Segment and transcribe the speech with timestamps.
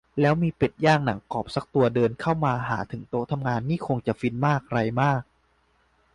[0.21, 5.21] แล้วมีเป็ดย่างหนังกรอบซักตัวเดินเข้ามาหาถึงโต๊ะทำงานนี่คงจะฟินมากไรมาก